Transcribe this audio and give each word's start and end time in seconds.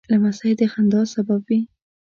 لمسی 0.11 0.51
د 0.59 0.61
خندا 0.71 1.01
سبب 1.13 1.41
وي. 1.49 1.59